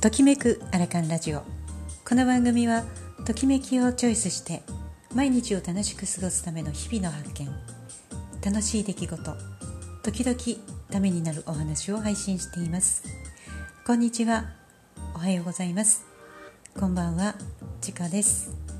[0.00, 1.42] ときめくアラカンラジオ。
[2.08, 2.84] この番組は
[3.26, 4.62] ときめきをチョイスして
[5.14, 7.50] 毎日を楽しく過ごすための日々の発見。
[8.42, 9.36] 楽しい出来事。
[10.02, 13.02] 時々ためになるお話を配信しています。
[13.86, 14.46] こんにちは。
[15.14, 16.02] おはようございます。
[16.78, 17.34] こんばんは。
[17.82, 18.79] ちかです。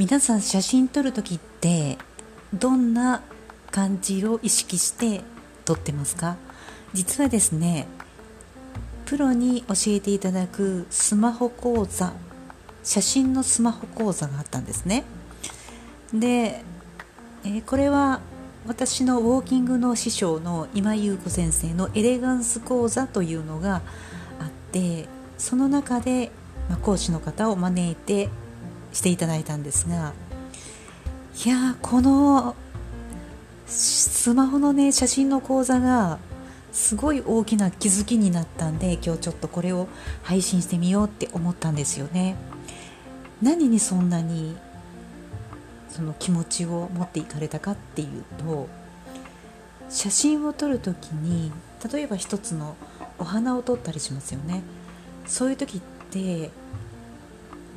[0.00, 1.98] 皆さん写真撮る時って
[2.54, 3.20] どんな
[3.70, 5.20] 感じを意識して
[5.66, 6.38] 撮ってますか？
[6.94, 7.86] 実はですね
[9.04, 12.14] プロに教えていただくスマホ講座
[12.82, 15.04] 写真のスマホ講座があったんですね。
[16.14, 16.64] で、
[17.44, 18.20] えー、これは
[18.66, 23.82] 私のウォーキングの師匠の今井優子先生のエレガンス講座というのが
[24.40, 26.32] あってその中で、
[26.70, 28.30] ま、講師の方を招いて
[28.92, 30.12] していただいたんですが
[31.44, 32.56] いやこの
[33.66, 36.18] スマホのね写真の講座が
[36.72, 39.88] すごい大きな気づきになったんで今日ちょっとこれを
[40.22, 42.36] 配信してみようって思ったんですよね。
[43.42, 44.56] 何にそんなに
[45.88, 48.68] その気持ちを持っていかれたかっていうと
[49.88, 51.50] 写真を撮る時に
[51.92, 52.76] 例えば一つの
[53.18, 54.62] お花を撮ったりしますよね。
[55.26, 55.80] そういう時っ
[56.10, 56.50] て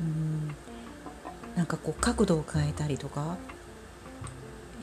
[0.00, 0.33] うん
[1.64, 3.38] なんかこう角度を変えたりとか、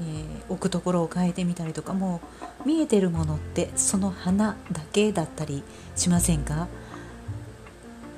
[0.02, 2.22] えー、置くところを変えてみたりとかも
[2.66, 5.62] う見えてるものってその花だけだったり
[5.96, 6.68] しませんか？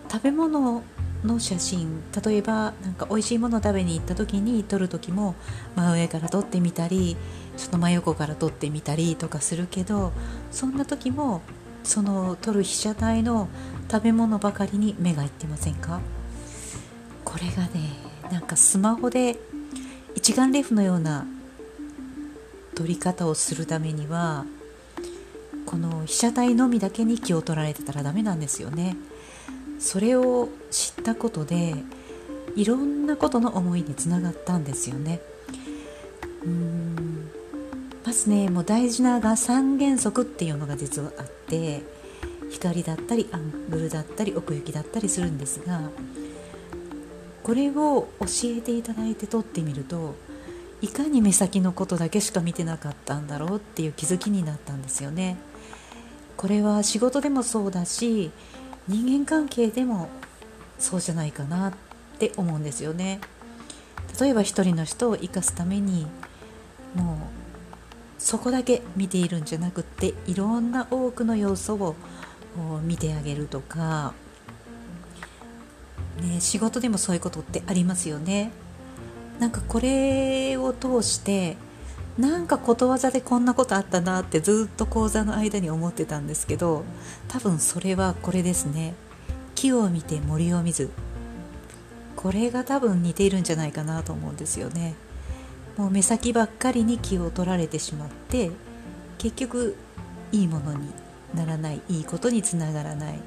[0.10, 0.82] 食べ物
[1.26, 5.36] の写真例えばなんか美味しいものを食べに行った時に撮る時も
[5.76, 7.18] 真上から撮ってみたり
[7.58, 10.14] ちょっと真横から撮ってみたりとかするけど
[10.52, 11.42] そんな時も
[11.84, 13.50] その撮る被写体の
[13.92, 16.00] 食べ物ばかりに目がいってませんか？
[17.26, 19.38] これがねなんかスマホで
[20.16, 21.28] 一眼レフのような
[22.74, 24.46] 撮り方をするためには
[25.68, 28.98] この被写体のみだけに気を取られてたらダメなんですよね。
[29.80, 31.76] それを知ったことで
[32.56, 35.22] いろんなことの思いにつながったんですよね。
[36.44, 37.30] うん。
[38.04, 41.84] まずねもう大事なが三原則っていうのが実はあって
[42.50, 45.92] 光だったりアングルだったり奥行きだったりするんですが
[47.44, 50.16] これを教えていただいて撮ってみると
[50.82, 55.38] いかに目先のことだけしか見てなかったんだろうっていう気づきになったんですよね。
[56.36, 58.32] これは仕事でもそうだし
[58.88, 60.10] 人間関係でも
[60.80, 61.74] そうじゃないかなっ
[62.20, 63.22] て思うんですよね。
[64.20, 66.06] 例えば一人の人を生かすために
[66.96, 67.18] もう
[68.20, 71.96] そこだけ見ているんじゃなくっていろんな多くの要素を
[72.84, 74.14] 見てあげるとか
[76.22, 78.52] ね、仕事でもそういうことってありますよね。
[79.40, 81.58] なんかこれを通して
[82.18, 86.86] なんかことわざでこんなことあったなってずっと講座の間に思ってたんですけど
[87.28, 88.94] 多分それはこれですね。
[89.56, 90.92] 木を見て森を見ず
[92.16, 94.96] これが多分似ているんじゃないかなと思うんですよね。
[95.78, 98.52] もう目先ばっかりに気を取られてしまって
[99.18, 99.76] 結局
[100.32, 100.88] いいものに
[101.34, 103.20] ならないいいことにつながらない。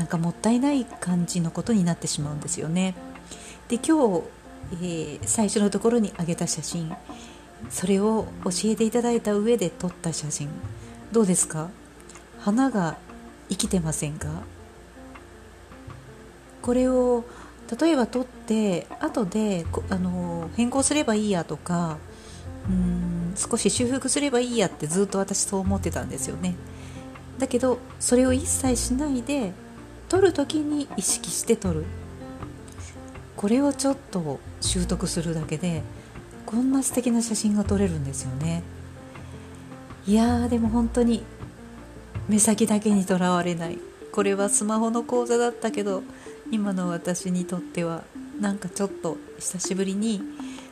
[0.00, 2.94] なんかもったいない感じのことになってしまうんですよね。
[3.68, 4.22] で今日、
[4.72, 6.90] えー、最初のところに上げた写真。
[7.68, 10.48] それを教えていただいた上で撮った写真。
[11.12, 11.68] どうですか？
[12.38, 12.96] 花が
[13.50, 14.28] 生きてませんか？
[16.62, 17.26] これを
[17.78, 21.98] 例えば撮って後であの変更すればいいやとか
[22.70, 26.54] うん少し修復すればいいやってずっと私そう思ってたんですよね。
[27.38, 29.52] だけどそれを一切しないで
[30.10, 31.84] 撮る時に意識して撮る。
[33.36, 35.82] これをちょっと習得するだけで
[36.44, 38.64] こんな素敵な写真が撮れるんですよね。
[40.08, 41.22] いやーでも本当に
[42.28, 43.78] 目先だけにとらわれない。
[44.10, 46.02] これはスマホの講座だったけど
[46.50, 48.02] 今の私にとっては
[48.40, 50.20] なんかちょっと久しぶりに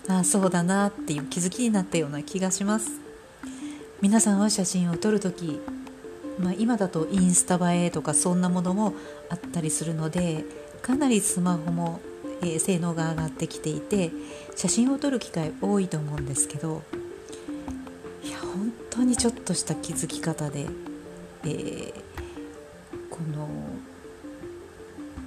[0.08, 2.90] ああそうだなっていう気づきになったような気がします。
[4.00, 5.60] 皆さんは写真を撮るとき
[6.40, 8.94] まあ、今だとインスタ映えとかそんなものも
[9.28, 10.44] あったりするので
[10.82, 12.00] かなりスマホも、
[12.42, 14.10] えー、性能が上がってきていて
[14.56, 16.82] 写真を撮る機会多いと思うんですけど
[18.22, 20.66] いや本当にちょっとした気づき方で、
[21.44, 21.92] えー、
[23.10, 23.48] この、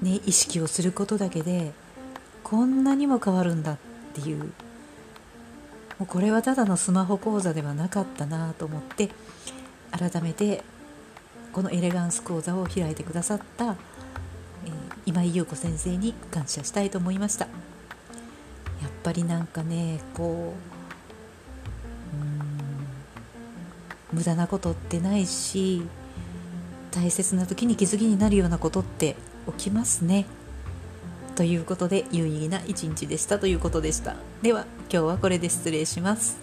[0.01, 1.73] ね、意識をすることだけで
[2.43, 3.77] こんなにも変わるんだっ
[4.13, 4.45] ていうも
[6.01, 9.09] うこれはただのスマホ講座ではなかったなと思って
[9.91, 10.63] 改めて
[11.53, 13.75] このエレガンス講座を開いてくださった、えー、
[15.05, 17.45] 今井優子先生に感謝したいと思いました。
[17.45, 17.51] や
[18.87, 20.53] っぱりなんかねこ
[22.13, 25.83] ううん無駄なことってないし
[26.91, 29.15] 大切な時に気づきになるようなことって
[29.57, 30.25] 起きますね。
[31.35, 34.15] ということで有意義な一日でしたということでした。
[34.41, 36.40] では今日はこれで失礼します。